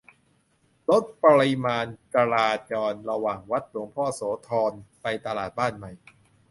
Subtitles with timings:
[0.89, 5.91] ลดปริมาณจราจรระหว่าง วัดหลวงพ่อโสธร ไปตลาดบ้านใหม่